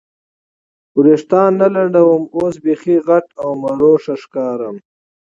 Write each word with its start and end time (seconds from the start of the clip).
وریښتان 0.97 1.51
نه 1.61 1.67
لنډوم، 1.75 2.21
اوس 2.37 2.55
بیخي 2.63 2.95
غټه 3.07 3.33
او 3.41 3.49
مړوښه 3.61 4.15
ښکارم. 4.21 4.75